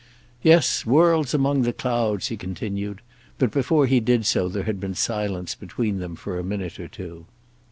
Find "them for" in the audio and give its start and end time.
5.99-6.39